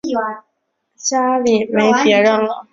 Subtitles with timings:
[0.97, 2.65] 家里没別人了